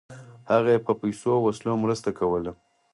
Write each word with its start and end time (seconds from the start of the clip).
هغه 0.51 0.69
یې 0.73 0.79
په 0.85 0.93
پیسو 1.01 1.29
او 1.37 1.41
وسلو 1.47 1.73
مرسته 1.83 2.09
کوله. 2.19 2.51